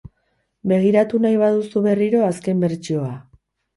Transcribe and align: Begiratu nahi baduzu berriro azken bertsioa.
Begiratu 0.71 1.21
nahi 1.25 1.37
baduzu 1.43 1.85
berriro 1.91 2.25
azken 2.31 2.65
bertsioa. 2.67 3.13